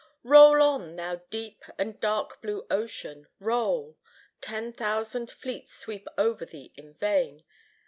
"Roll 0.23 0.63
on, 0.63 0.95
thou 0.95 1.17
deep 1.29 1.63
and 1.77 1.99
dark 1.99 2.41
blue 2.41 2.65
Ocean, 2.71 3.27
roll! 3.39 3.99
Ten 4.41 4.73
thousand 4.73 5.29
fleets 5.29 5.75
sweep 5.75 6.07
over 6.17 6.43
thee 6.43 6.73
in 6.75 6.95
vain. 6.95 7.43